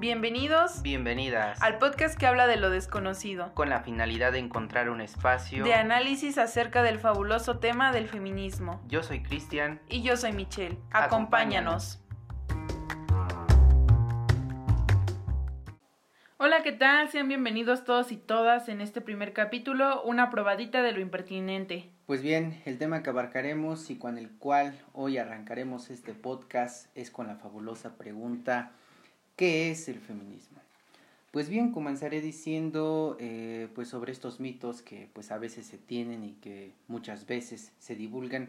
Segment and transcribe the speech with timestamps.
[0.00, 5.00] Bienvenidos Bienvenidas al podcast que habla de lo desconocido, con la finalidad de encontrar un
[5.00, 5.64] espacio.
[5.64, 8.80] de análisis acerca del fabuloso tema del feminismo.
[8.86, 9.80] Yo soy Cristian.
[9.88, 10.78] Y yo soy Michelle.
[10.92, 11.98] Acompáñanos.
[11.98, 12.04] Acompáñanos.
[16.36, 17.08] Hola, ¿qué tal?
[17.08, 21.90] Sean bienvenidos todos y todas en este primer capítulo, una probadita de lo impertinente.
[22.06, 27.10] Pues bien, el tema que abarcaremos y con el cual hoy arrancaremos este podcast es
[27.10, 28.70] con la fabulosa pregunta
[29.38, 30.58] ¿qué es el feminismo?
[31.30, 36.24] Pues bien, comenzaré diciendo eh, pues sobre estos mitos que pues a veces se tienen
[36.24, 38.48] y que muchas veces se divulgan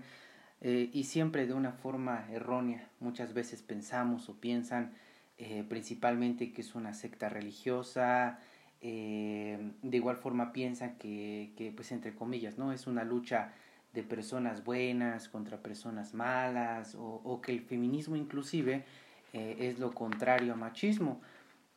[0.62, 2.90] eh, y siempre de una forma errónea.
[3.00, 4.92] Muchas veces pensamos o piensan
[5.38, 8.40] eh, principalmente que es una secta religiosa,
[8.82, 12.72] de igual forma piensan que, que, pues entre comillas, ¿no?
[12.72, 13.52] Es una lucha
[13.94, 18.86] de personas buenas contra personas malas, o, o que el feminismo inclusive
[19.34, 21.22] eh, es lo contrario a machismo,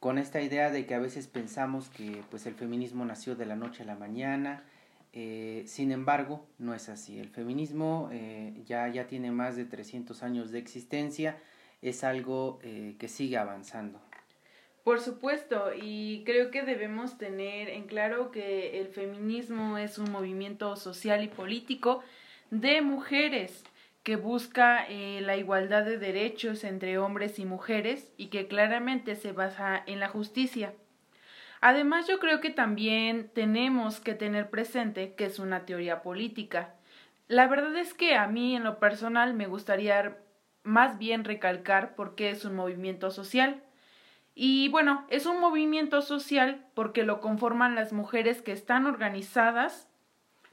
[0.00, 3.56] con esta idea de que a veces pensamos que pues el feminismo nació de la
[3.56, 4.64] noche a la mañana,
[5.12, 7.18] eh, sin embargo, no es así.
[7.18, 11.38] El feminismo eh, ya, ya tiene más de 300 años de existencia,
[11.82, 14.00] es algo que sigue avanzando.
[14.84, 20.77] Por supuesto, y creo que debemos tener en claro que el feminismo es un movimiento
[20.77, 22.02] social y político
[22.50, 23.64] de mujeres
[24.03, 29.33] que busca eh, la igualdad de derechos entre hombres y mujeres y que claramente se
[29.33, 30.75] basa en la justicia.
[31.61, 36.75] Además, yo creo que también tenemos que tener presente que es una teoría política.
[37.28, 40.19] La verdad es que a mí en lo personal me gustaría
[40.64, 43.62] más bien recalcar por qué es un movimiento social.
[44.34, 49.89] Y bueno, es un movimiento social porque lo conforman las mujeres que están organizadas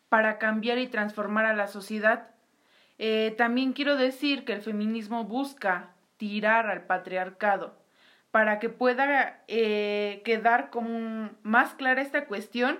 [0.09, 2.29] para cambiar y transformar a la sociedad.
[2.99, 7.79] Eh, también quiero decir que el feminismo busca tirar al patriarcado
[8.31, 12.77] para que pueda eh, quedar como más clara esta cuestión,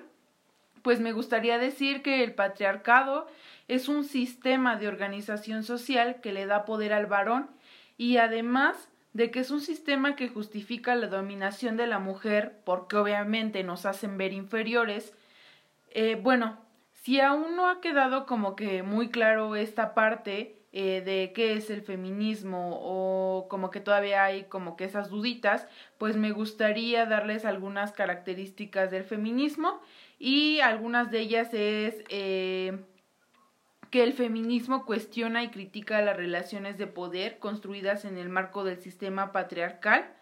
[0.84, 3.28] pues me gustaría decir que el patriarcado
[3.68, 7.50] es un sistema de organización social que le da poder al varón
[7.98, 12.98] y además de que es un sistema que justifica la dominación de la mujer porque
[12.98, 15.14] obviamente nos hacen ver inferiores.
[15.92, 16.60] Eh, bueno,
[17.02, 21.70] si aún no ha quedado como que muy claro esta parte eh, de qué es
[21.72, 25.68] el feminismo o como que todavía hay como que esas duditas,
[25.98, 29.82] pues me gustaría darles algunas características del feminismo
[30.20, 32.78] y algunas de ellas es eh,
[33.90, 38.78] que el feminismo cuestiona y critica las relaciones de poder construidas en el marco del
[38.78, 40.14] sistema patriarcal,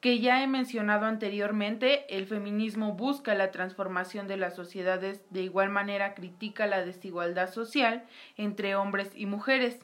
[0.00, 5.70] que ya he mencionado anteriormente, el feminismo busca la transformación de las sociedades, de igual
[5.70, 8.04] manera critica la desigualdad social
[8.36, 9.80] entre hombres y mujeres.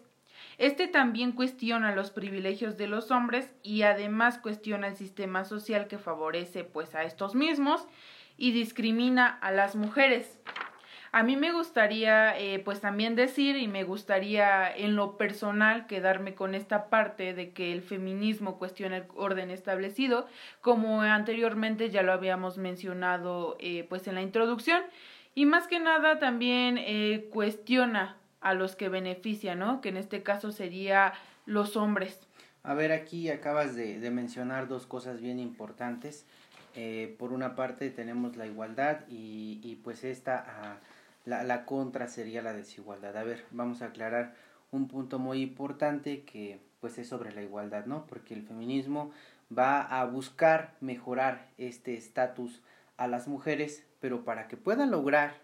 [0.56, 5.98] Este también cuestiona los privilegios de los hombres y además cuestiona el sistema social que
[5.98, 7.86] favorece pues a estos mismos
[8.36, 10.38] y discrimina a las mujeres.
[11.16, 16.34] A mí me gustaría eh, pues también decir y me gustaría en lo personal quedarme
[16.34, 20.26] con esta parte de que el feminismo cuestiona el orden establecido,
[20.60, 24.82] como anteriormente ya lo habíamos mencionado eh, pues en la introducción,
[25.36, 29.80] y más que nada también eh, cuestiona a los que beneficia, ¿no?
[29.80, 31.12] Que en este caso sería
[31.46, 32.18] los hombres.
[32.64, 36.26] A ver, aquí acabas de, mencionar dos cosas bien importantes.
[36.74, 40.80] Eh, por una parte tenemos la igualdad y, y pues esta...
[41.24, 43.16] La, la contra sería la desigualdad.
[43.16, 44.34] A ver, vamos a aclarar
[44.70, 48.06] un punto muy importante que pues es sobre la igualdad, ¿no?
[48.06, 49.10] Porque el feminismo
[49.56, 52.60] va a buscar mejorar este estatus
[52.96, 55.34] a las mujeres, pero para que puedan lograr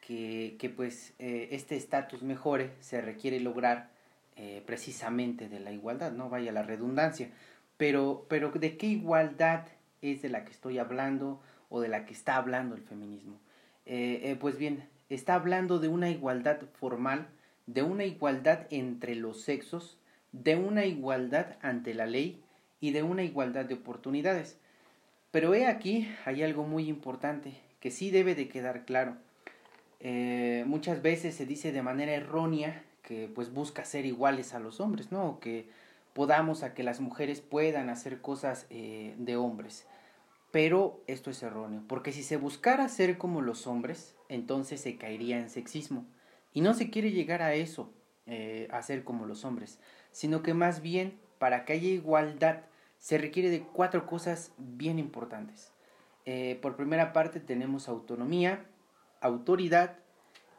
[0.00, 3.90] que, que pues eh, este estatus mejore, se requiere lograr
[4.36, 7.30] eh, precisamente de la igualdad, no vaya la redundancia.
[7.76, 9.66] Pero, pero ¿de qué igualdad
[10.02, 13.38] es de la que estoy hablando o de la que está hablando el feminismo?
[13.86, 17.28] Eh, pues bien, está hablando de una igualdad formal,
[17.66, 19.98] de una igualdad entre los sexos,
[20.32, 22.42] de una igualdad ante la ley
[22.80, 24.58] y de una igualdad de oportunidades.
[25.30, 29.16] Pero he aquí, hay algo muy importante que sí debe de quedar claro.
[30.00, 34.80] Eh, muchas veces se dice de manera errónea que pues busca ser iguales a los
[34.80, 35.38] hombres, ¿no?
[35.40, 35.68] Que
[36.12, 39.86] podamos a que las mujeres puedan hacer cosas eh, de hombres.
[40.50, 45.38] Pero esto es erróneo, porque si se buscara ser como los hombres, entonces se caería
[45.38, 46.06] en sexismo.
[46.52, 47.92] Y no se quiere llegar a eso,
[48.26, 49.80] eh, a ser como los hombres,
[50.12, 52.62] sino que más bien, para que haya igualdad,
[52.98, 55.72] se requiere de cuatro cosas bien importantes.
[56.26, 58.64] Eh, por primera parte tenemos autonomía,
[59.20, 59.98] autoridad,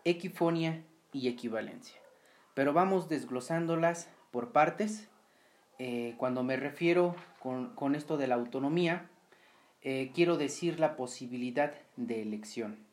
[0.03, 1.99] equifonia y equivalencia.
[2.53, 5.09] Pero vamos desglosándolas por partes.
[5.77, 9.09] eh, cuando me refiero con, esto de la autonomía,
[9.81, 12.84] eh, quiero decir la posibilidad de elección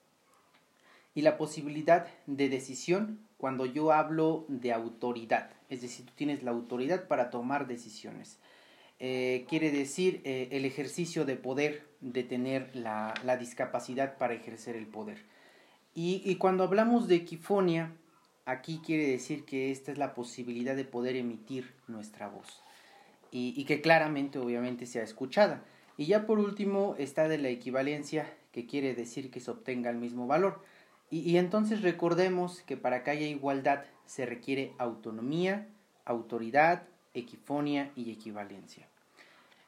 [1.15, 6.53] y la posibilidad de decisión cuando yo hablo de autoridad, es decir, tú tienes la
[6.53, 8.39] autoridad para tomar decisiones.
[9.01, 15.19] Eh, quiere decir el ejercicio de poder, de tener la, discapacidad para ejercer el poder.
[15.93, 17.93] Y, y, cuando hablamos de equifonia,
[18.45, 22.63] aquí quiere decir que esta es la posibilidad de poder emitir nuestra voz
[23.33, 25.65] y, que claramente obviamente sea escuchada.
[25.97, 29.97] Y ya por último está de la equivalencia, que quiere decir que se obtenga el
[29.97, 30.63] mismo valor.
[31.13, 35.69] Y, entonces recordemos que para que haya igualdad se requiere autonomía,
[36.07, 38.89] autoridad, equifonia y equivalencia.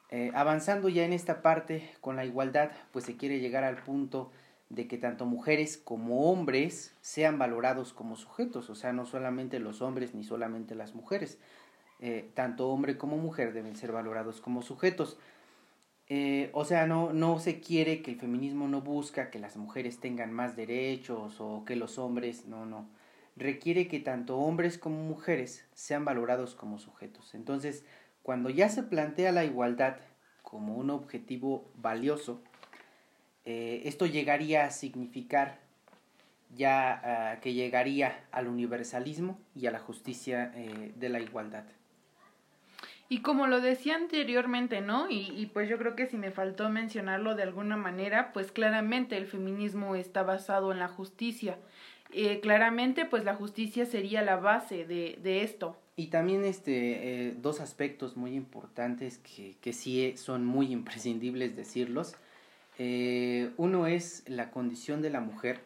[0.08, 4.32] Eh, avanzando ya en esta parte con la igualdad, pues se quiere llegar al punto
[4.70, 9.82] de que tanto mujeres como hombres sean valorados como sujetos, o sea, no solamente los
[9.82, 11.37] hombres ni solamente las mujeres,
[12.00, 15.19] eh, tanto hombre como mujer deben ser valorados como sujetos.
[16.09, 20.01] Eh, o sea, no, no se quiere que el feminismo no busca que las mujeres
[20.01, 22.89] tengan más derechos o que los hombres, no, no.
[23.37, 27.35] Requiere que tanto hombres como mujeres sean valorados como sujetos.
[27.35, 27.85] Entonces,
[28.23, 29.97] cuando ya se plantea la igualdad
[30.43, 32.43] como un objetivo valioso,
[33.45, 35.59] eh, esto llegaría a significar
[36.55, 40.53] ya ah, que llegaría al universalismo y a la justicia
[40.97, 41.65] de la igualdad.
[43.14, 45.08] Y como lo decía anteriormente, ¿no?
[45.08, 49.16] Y, y, pues yo creo que si me faltó mencionarlo de alguna manera, pues claramente
[49.16, 51.56] el feminismo está basado en la justicia.
[52.11, 55.76] Eh, claramente, pues la justicia sería la base de, de esto.
[55.94, 62.16] Y también este, eh, dos aspectos muy importantes que, que sí son muy imprescindibles decirlos.
[62.81, 65.61] Eh, uno es la condición de la mujer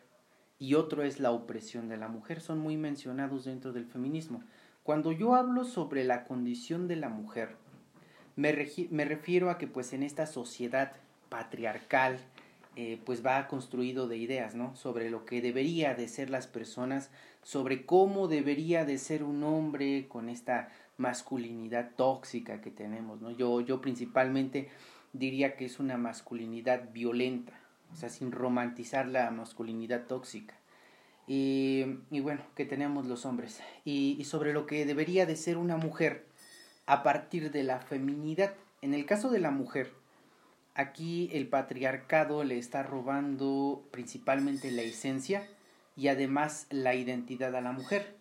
[0.58, 2.42] y otro es la opresión de la mujer.
[2.42, 4.42] Son muy mencionados dentro del feminismo.
[4.88, 7.56] Cuando yo hablo sobre la condición de la mujer,
[8.36, 10.92] me, refiero a que pues en esta sociedad
[11.28, 12.18] patriarcal,
[12.74, 14.74] eh, pues va construido de ideas, ¿no?
[14.76, 17.10] Sobre lo que debería de ser las personas,
[17.42, 23.30] sobre cómo debería de ser un hombre con esta masculinidad tóxica que tenemos, ¿no?
[23.30, 24.70] Yo, yo principalmente
[25.12, 27.52] diría que es una masculinidad violenta,
[27.92, 30.57] o sea, sin romantizar la masculinidad tóxica.
[31.30, 31.84] Y,
[32.20, 33.60] bueno, que tenemos los hombres.
[33.84, 36.26] Y, sobre lo que debería de ser una mujer
[36.86, 38.54] a partir de la feminidad.
[38.80, 39.92] En el caso de la mujer,
[40.74, 45.46] aquí el patriarcado le está robando principalmente la esencia
[45.96, 48.16] y además la identidad a la mujer.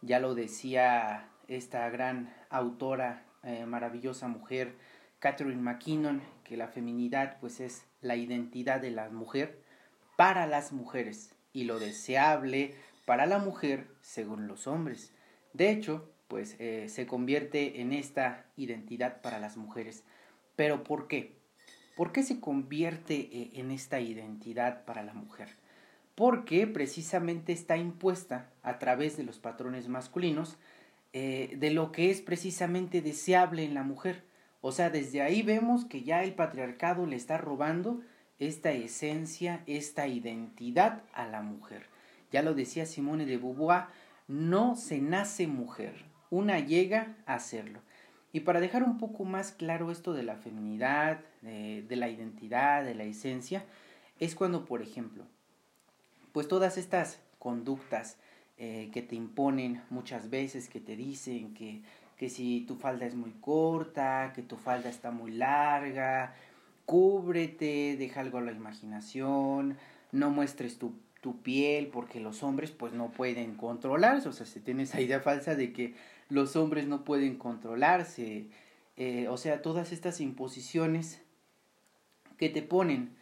[0.00, 4.76] Ya lo decía esta gran autora, eh, maravillosa mujer,
[5.18, 9.60] Catherine McKinnon, que la feminidad pues es la identidad de la mujer
[10.16, 15.12] para las mujeres y lo deseable para la mujer según los hombres.
[15.52, 20.04] De hecho, pues eh, se convierte en esta identidad para las mujeres.
[20.56, 21.36] Pero ¿por qué?
[21.96, 25.48] ¿Por qué se convierte eh, en esta identidad para la mujer?
[26.14, 30.56] Porque precisamente está impuesta a través de los patrones masculinos
[31.12, 34.24] eh, de lo que es precisamente deseable en la mujer.
[34.62, 38.00] O sea, desde ahí vemos que ya el patriarcado le está robando
[38.46, 41.86] esta esencia, esta identidad a la mujer.
[42.32, 43.84] Ya lo decía Simone de Beauvoir,
[44.26, 47.80] no se nace mujer, una llega a serlo.
[48.32, 52.94] Y para dejar un poco más claro esto de la feminidad, de, la identidad, de
[52.94, 53.64] la esencia,
[54.18, 55.24] es cuando, por ejemplo,
[56.32, 58.16] pues todas estas conductas
[58.56, 61.82] eh, que te imponen muchas veces, que te dicen que,
[62.16, 66.34] que si tu falda es muy corta, que tu falda está muy larga,
[66.86, 69.76] cúbrete, deja algo a la imaginación,
[70.12, 70.94] no muestres tu,
[71.42, 75.54] piel porque los hombres pues no pueden controlarse, o sea, se tiene esa idea falsa
[75.54, 75.94] de que
[76.28, 78.48] los hombres no pueden controlarse,
[78.96, 81.22] eh, o sea, todas estas imposiciones
[82.38, 83.14] que te ponen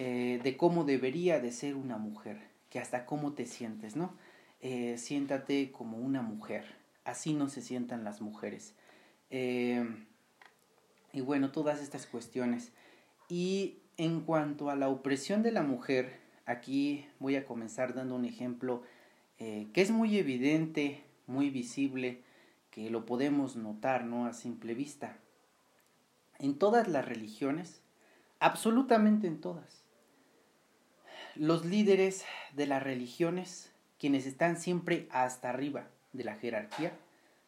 [0.00, 2.38] eh, de cómo debería de ser una mujer,
[2.70, 4.12] que hasta cómo te sientes, ¿no?
[4.60, 6.64] Eh, siéntate como una mujer,
[7.04, 8.74] así no se sientan las mujeres.
[9.30, 12.72] y bueno, todas estas cuestiones.
[13.28, 18.24] Y en cuanto a la opresión de la mujer, aquí voy a comenzar dando un
[18.24, 18.82] ejemplo
[19.38, 22.22] eh, que es muy evidente, muy visible,
[22.70, 24.26] que lo podemos notar, ¿no?
[24.26, 25.16] A simple vista.
[26.38, 27.80] En todas las religiones,
[28.40, 29.84] absolutamente en todas,
[31.36, 36.96] los líderes de las religiones, quienes están siempre hasta arriba de la jerarquía,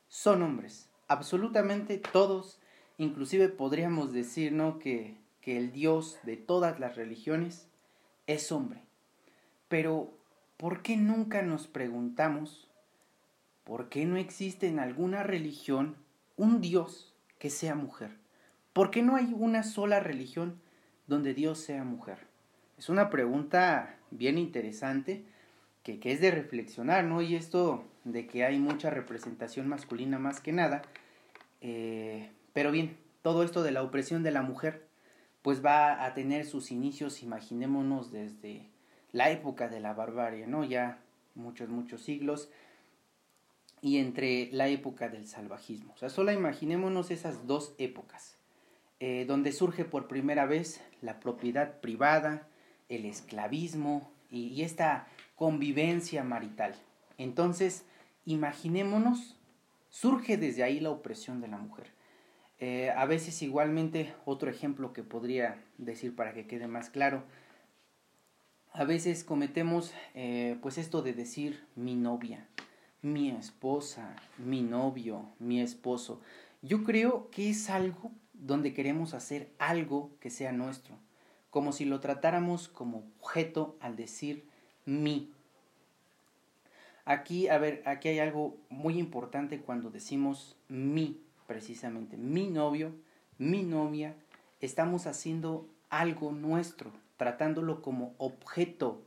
[0.09, 0.89] son hombres.
[1.09, 2.61] Absolutamente todos,
[2.99, 4.79] inclusive podríamos decir, ¿no?
[4.79, 5.17] Que
[5.47, 7.69] que el Dios de todas las religiones
[8.27, 8.81] es hombre.
[9.69, 10.13] Pero,
[10.57, 12.67] ¿por qué nunca nos preguntamos
[13.63, 15.95] por qué no existe en alguna religión
[16.37, 18.17] un Dios que sea mujer?
[18.73, 20.61] ¿Por qué no hay una sola religión
[21.07, 22.27] donde Dios sea mujer?
[22.77, 25.27] Es una pregunta bien interesante
[25.85, 27.23] que, es de reflexionar, ¿no?
[27.23, 30.83] Y esto de que hay mucha representación masculina más que nada.
[31.61, 34.86] Eh, pero bien, todo esto de la opresión de la mujer,
[35.47, 38.69] pues va a tener sus inicios, imaginémonos, desde
[39.13, 40.65] la época de la barbarie, ¿no?
[40.65, 40.99] Ya
[41.37, 42.51] muchos, muchos siglos
[43.81, 45.93] y entre la época del salvajismo.
[45.95, 48.39] O sea, solo imaginémonos esas dos épocas,
[48.99, 52.49] eh, donde surge por primera vez la propiedad privada,
[52.89, 56.75] el esclavismo y, esta convivencia marital.
[57.19, 57.85] Entonces,
[58.25, 59.37] imaginémonos,
[59.91, 61.96] surge desde ahí la opresión de la mujer.
[62.59, 67.25] Eh, a veces igualmente, otro ejemplo que podría decir para que quede más claro,
[68.73, 72.47] a veces cometemos eh, pues esto de decir mi novia,
[73.03, 76.21] mi esposa, mi novio, mi esposo.
[76.63, 80.99] Yo creo que es algo donde queremos hacer algo que sea nuestro,
[81.51, 84.47] como si lo tratáramos como objeto al decir
[84.85, 85.33] mi.
[87.05, 92.95] Aquí, a ver, aquí hay algo muy importante cuando decimos mi, precisamente, mi novio,
[93.39, 94.15] mi novia,
[94.61, 99.07] estamos haciendo algo nuestro, tratándolo como objeto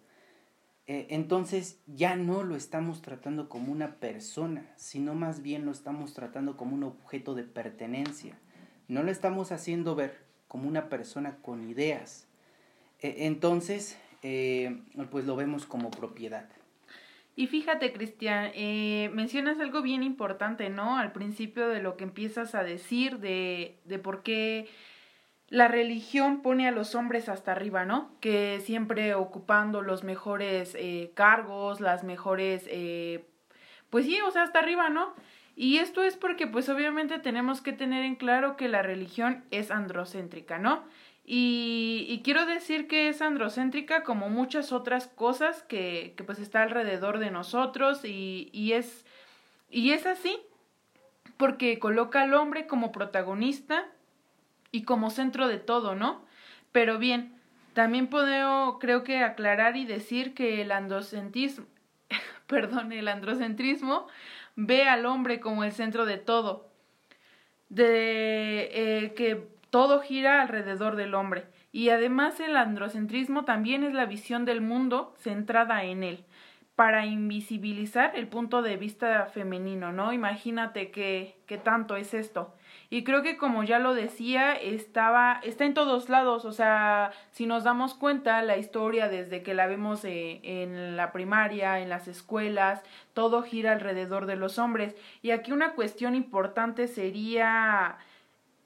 [0.90, 6.16] eh, entonces ya no lo estamos tratando como una persona, sino más bien lo estamos
[6.16, 8.40] tratando como un objeto de pertenencia.
[8.88, 10.18] No lo estamos haciendo ver
[10.48, 12.28] como una persona con ideas.
[13.02, 14.82] E, entonces, eh,
[15.12, 16.50] pues lo vemos como propiedad.
[17.40, 20.98] Y fíjate, Cristian, eh, mencionas algo bien importante, ¿no?
[20.98, 24.68] Al principio de lo que empiezas a decir, de, de por qué
[25.48, 28.12] la religión pone a los hombres hasta arriba, ¿no?
[28.20, 33.24] Que siempre ocupando los mejores eh, cargos, las mejores, eh,
[33.90, 35.14] pues sí, o sea, hasta arriba, ¿no?
[35.56, 39.72] Y esto es porque pues obviamente tenemos que tener en claro que la religión es
[39.72, 40.84] androcéntrica, ¿no?
[41.32, 47.20] Y, quiero decir que es androcéntrica como muchas otras cosas que, que pues está alrededor
[47.20, 49.06] de nosotros y, y, es,
[49.70, 50.40] y es así
[51.38, 53.86] porque coloca al hombre como protagonista
[54.72, 56.26] y como centro de todo, ¿no?
[56.72, 57.40] Pero bien,
[57.74, 61.68] también puedo, creo que aclarar y decir que el androcentrismo,
[62.48, 64.08] perdón, el androcentrismo
[64.56, 66.72] ve al hombre como el centro de todo,
[67.70, 71.46] de eh, que todo gira alrededor del hombre.
[71.72, 76.26] Y además el androcentrismo también es la visión del mundo centrada en él,
[76.76, 80.14] para invisibilizar el punto de vista femenino, ¿no?
[80.14, 82.56] Imagínate qué, qué tanto es esto.
[82.90, 86.46] Y creo que como ya lo decía, estaba, está en todos lados.
[86.46, 91.12] O sea, si nos damos cuenta, la historia desde que la vemos eh, en la
[91.12, 92.82] primaria, en las escuelas,
[93.14, 94.96] todo gira alrededor de los hombres.
[95.22, 97.98] Y aquí una cuestión importante sería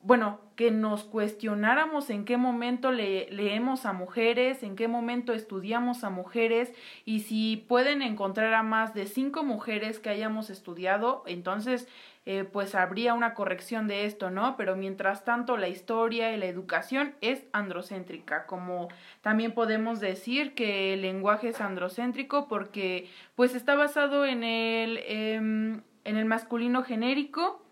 [0.04, 6.04] bueno, que nos cuestionáramos en qué momento le, leemos a mujeres, en qué momento estudiamos
[6.04, 6.74] a mujeres
[7.06, 11.88] y si pueden encontrar a más de cinco mujeres que hayamos estudiado, entonces
[12.26, 14.56] eh, pues habría una corrección de esto, ¿no?
[14.56, 18.88] Pero mientras tanto la historia y la educación es androcéntrica, como
[19.22, 25.82] también podemos decir que el lenguaje es androcéntrico porque pues está basado en el, em,
[26.06, 27.63] en el masculino genérico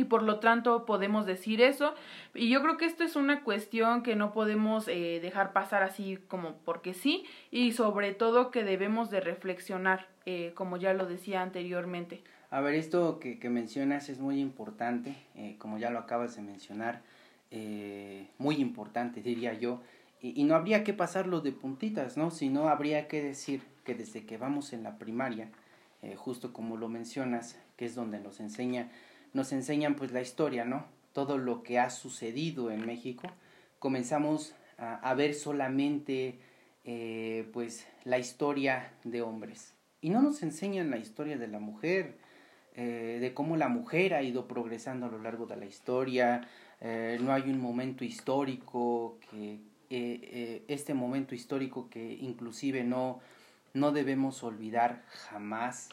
[0.00, 1.94] y por lo tanto podemos decir eso.
[2.34, 6.18] Y yo creo que esto es una cuestión que no podemos eh, dejar pasar así
[6.28, 11.42] como porque sí y sobre todo que debemos de reflexionar, eh, como ya lo decía
[11.42, 12.22] anteriormente.
[12.50, 17.02] A ver, esto que, mencionas es muy importante, eh, como ya lo acabas de mencionar,
[18.38, 19.80] muy importante diría yo,
[20.22, 22.30] y, no habría que pasarlo de puntitas, ¿no?
[22.30, 25.48] Sino habría que decir que desde que vamos en la primaria,
[26.16, 28.88] justo como lo mencionas, que es donde nos enseña
[29.32, 30.86] nos enseñan pues la historia, ¿no?
[31.12, 33.28] Todo lo que ha sucedido en México.
[33.78, 36.38] Comenzamos a, ver solamente
[36.84, 39.74] eh, pues la historia de hombres.
[40.00, 42.16] Y no nos enseñan la historia de la mujer,
[42.74, 46.48] eh, de cómo la mujer ha ido progresando a lo largo de la historia.
[46.80, 49.60] Eh, no hay un momento histórico que
[49.90, 53.18] este momento histórico que inclusive no,
[53.74, 55.88] no debemos olvidar jamás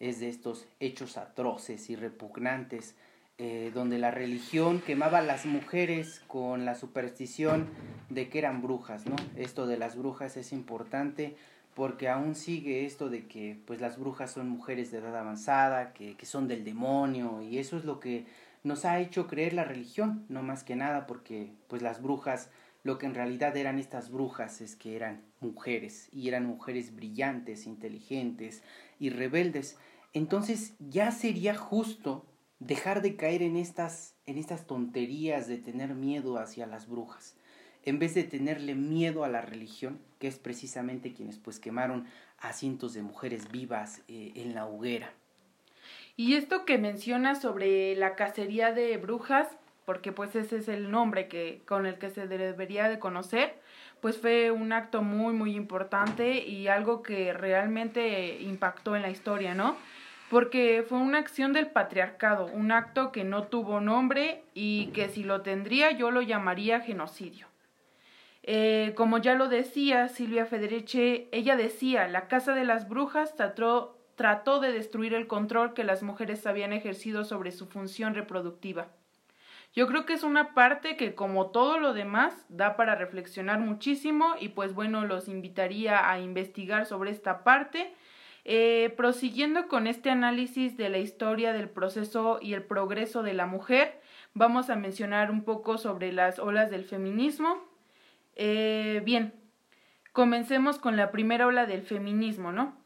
[0.00, 2.96] es de estos hechos atroces y repugnantes,
[3.38, 7.68] eh, donde la religión quemaba a las mujeres con la superstición
[8.08, 9.16] de que eran brujas, ¿no?
[9.36, 11.36] Esto de las brujas es importante
[11.74, 16.16] porque aún sigue esto de que pues las brujas son mujeres de edad avanzada, que,
[16.16, 18.26] que son del demonio, y eso es lo que
[18.64, 22.50] nos ha hecho creer la religión, no más que nada porque pues las brujas
[22.82, 27.66] lo que en realidad eran estas brujas es que eran mujeres y eran mujeres brillantes,
[27.66, 28.62] inteligentes
[28.98, 29.76] y rebeldes.
[30.12, 32.26] Entonces ya sería justo
[32.58, 37.36] dejar de caer en estas, en estas tonterías de tener miedo hacia las brujas.
[37.82, 42.06] En vez de tenerle miedo a la religión, que es precisamente quienes pues quemaron
[42.38, 45.12] a cientos de mujeres vivas eh, en la hoguera.
[46.16, 49.48] Y esto que mencionas sobre la cacería de brujas,
[49.86, 53.54] porque pues ese es el nombre que, con el que se debería de conocer,
[54.02, 59.54] pues fue un acto muy muy importante y algo que realmente impactó en la historia,
[59.54, 59.76] ¿no?
[60.30, 65.24] Porque fue una acción del patriarcado, un acto que no tuvo nombre y que si
[65.24, 67.48] lo tendría yo lo llamaría genocidio.
[68.44, 73.98] Eh, como ya lo decía Silvia Federici, ella decía, la Casa de las Brujas trató,
[74.14, 78.86] trató de destruir el control que las mujeres habían ejercido sobre su función reproductiva.
[79.72, 84.34] Yo creo que es una parte que como todo lo demás da para reflexionar muchísimo
[84.40, 87.92] y pues bueno, los invitaría a investigar sobre esta parte.
[88.44, 93.46] Eh, prosiguiendo con este análisis de la historia del proceso y el progreso de la
[93.46, 94.00] mujer,
[94.34, 97.62] vamos a mencionar un poco sobre las olas del feminismo.
[98.36, 99.34] Eh, bien,
[100.12, 102.80] comencemos con la primera ola del feminismo, ¿no?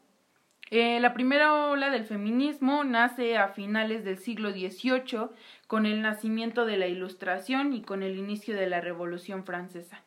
[0.71, 5.29] Eh, la primera ola del feminismo nace a finales del siglo XVIII
[5.67, 10.01] con el nacimiento de la Ilustración y con el inicio de la Revolución Francesa.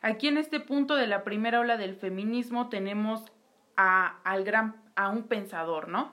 [0.00, 3.30] Aquí en este punto de la primera ola del feminismo tenemos
[3.76, 6.12] a, al gran, a un pensador, ¿no?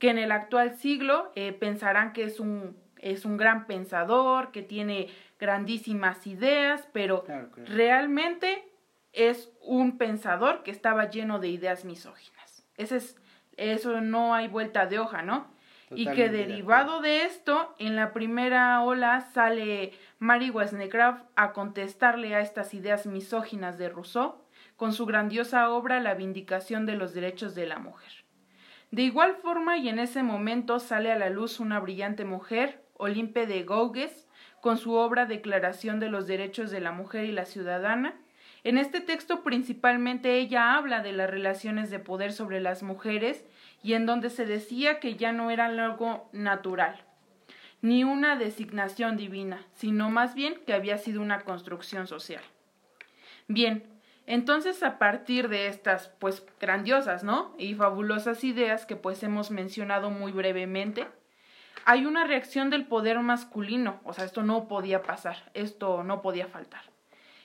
[0.00, 4.62] Que en el actual siglo eh, pensarán que es un, es un gran pensador, que
[4.62, 5.08] tiene
[5.38, 7.24] grandísimas ideas, pero
[7.66, 8.68] realmente
[9.12, 12.66] es un pensador que estaba lleno de ideas misóginas.
[12.76, 13.16] Ese es,
[13.56, 15.56] eso no hay vuelta de hoja, ¿no?
[15.90, 22.40] y que derivado de, esto, en la primera ola sale Mary Wollstonecraft a contestarle a
[22.40, 24.34] estas ideas misóginas de Rousseau
[24.78, 28.12] con su grandiosa obra La Vindicación de los Derechos de la Mujer.
[28.92, 33.48] De igual forma y en ese momento sale a la luz una brillante mujer, Olimpe
[33.48, 34.28] de Gouges,
[34.60, 38.20] con su obra Declaración de los Derechos de la Mujer y la Ciudadana.
[38.62, 43.44] En este texto principalmente ella habla de las relaciones de poder sobre las mujeres
[43.82, 47.02] y en donde se decía que ya no era algo natural,
[47.82, 52.44] ni una designación divina, sino más bien que había sido una construcción social.
[53.48, 53.97] Bien,
[54.28, 57.54] entonces a partir de estas pues grandiosas, ¿no?
[57.56, 61.06] y fabulosas ideas que pues hemos mencionado muy brevemente,
[61.86, 66.46] hay una reacción del poder masculino, o sea, esto no podía pasar, esto no podía
[66.46, 66.82] faltar.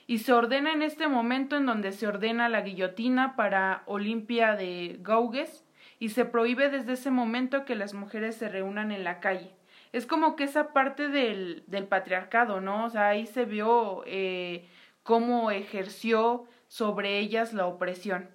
[0.07, 4.97] Y se ordena en este momento en donde se ordena la guillotina para Olimpia de
[4.99, 5.63] Gaugues
[5.99, 9.55] y se prohíbe desde ese momento que las mujeres se reúnan en la calle.
[9.93, 12.83] Es como que esa parte del, del patriarcado, ¿no?
[12.83, 14.67] O sea, ahí se vio eh,
[15.03, 18.31] cómo ejerció sobre ellas la opresión.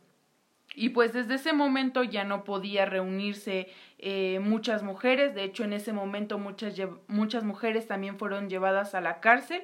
[0.77, 3.67] Y pues desde ese momento ya no podía reunirse
[3.99, 6.77] eh, muchas mujeres, de hecho en ese momento muchas,
[7.09, 9.63] muchas mujeres también fueron llevadas a la cárcel.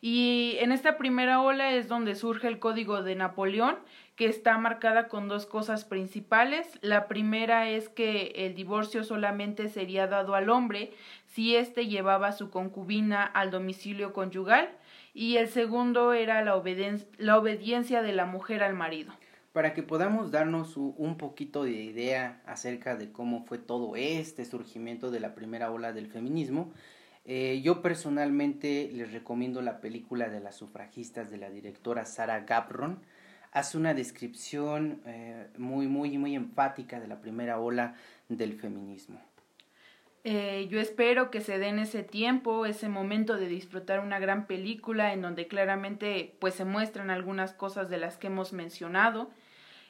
[0.00, 3.76] Y en esta primera ola es donde surge el Código de Napoleón,
[4.16, 6.76] que está marcada con dos cosas principales.
[6.82, 10.92] La primera es que el divorcio solamente sería dado al hombre
[11.26, 14.70] si éste llevaba a su concubina al domicilio conyugal
[15.14, 16.60] y el segundo era la,
[17.18, 19.12] la obediencia de la mujer al marido.
[19.52, 25.10] Para que podamos darnos un poquito de idea acerca de cómo fue todo este surgimiento
[25.10, 26.72] de la primera ola del feminismo,
[27.24, 33.00] eh, yo personalmente les recomiendo la película de las sufragistas de la directora Sarah Gabron,
[33.52, 37.94] hace una descripción eh, muy, muy, muy enfática de la primera ola
[38.28, 39.20] del feminismo.
[40.30, 45.14] Eh, yo espero que se den ese tiempo, ese momento de disfrutar una gran película
[45.14, 49.30] en donde claramente pues se muestran algunas cosas de las que hemos mencionado.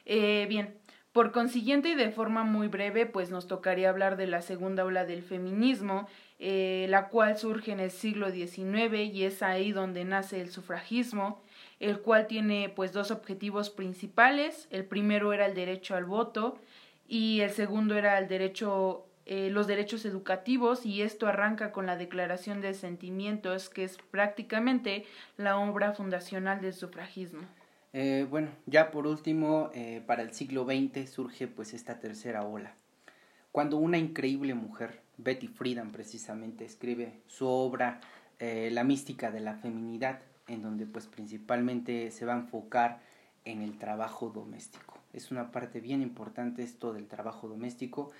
[0.05, 0.77] Eh, bien,
[1.11, 5.03] por consiguiente y de forma muy breve pues nos tocaría hablar de la segunda ola
[5.03, 6.07] del feminismo,
[6.39, 11.41] la cual surge en el siglo XIX y es ahí donde nace el sufragismo
[11.81, 14.69] el cual tiene pues dos objetivos principales.
[14.71, 16.57] El primero era el derecho al voto
[17.09, 21.97] y el segundo era el derecho eh, los derechos educativos y esto arranca con la
[21.97, 25.05] Declaración de Sentimientos que es prácticamente
[25.37, 27.41] la obra fundacional del sufragismo.
[27.93, 32.73] Eh, bueno, ya por último, eh, para el siglo XX surge pues esta tercera ola.
[33.51, 38.01] Cuando una increíble mujer, Betty Friedan precisamente, escribe su obra
[38.39, 43.01] La mística de la feminidad, en donde pues principalmente se va a enfocar
[43.45, 44.97] en el trabajo doméstico.
[45.13, 48.11] Es una parte bien importante esto del trabajo doméstico,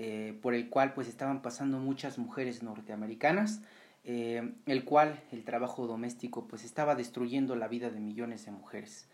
[0.00, 3.62] eh, por el cual pues estaban pasando muchas mujeres norteamericanas,
[4.04, 9.08] eh, el cual el trabajo doméstico pues estaba destruyendo la vida de millones de mujeres.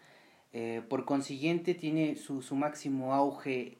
[0.53, 3.79] Eh, por consiguiente tiene su, su máximo auge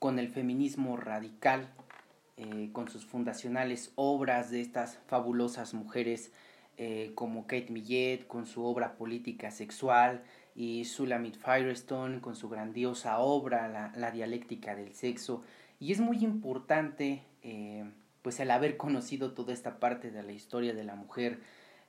[0.00, 1.72] con el feminismo radical
[2.72, 6.32] con sus fundacionales obras de estas fabulosas mujeres
[7.14, 10.22] como Kate Millet con su obra política sexual
[10.54, 15.42] y Sulamit Firestone con su grandiosa obra La, la dialéctica del sexo.
[15.80, 17.84] Y es muy importante eh,
[18.22, 21.40] pues el haber conocido toda esta parte de la historia de la mujer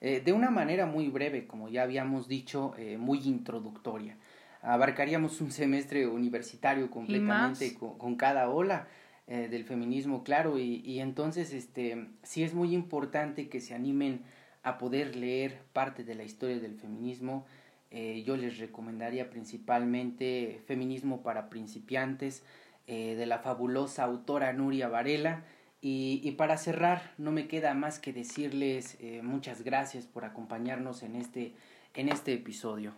[0.01, 4.17] eh, de una manera muy breve, como ya habíamos dicho, muy introductoria.
[4.61, 8.87] Abarcaríamos un semestre universitario completamente con, con, cada ola
[9.27, 14.23] del feminismo, claro, y, y entonces este, sí es muy importante que se animen
[14.65, 17.45] a poder leer parte de la historia del feminismo.
[17.91, 22.43] Eh, yo les recomendaría principalmente Feminismo para principiantes
[22.87, 25.43] eh, de la fabulosa autora Nuria Varela.
[25.87, 31.15] Y, para cerrar, no me queda más que decirles eh, muchas gracias por acompañarnos en
[31.15, 31.53] este,
[31.93, 32.93] en este episodio.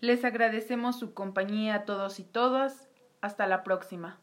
[0.00, 2.88] Les agradecemos su compañía a todos y todas.
[3.22, 4.20] Hasta la próxima.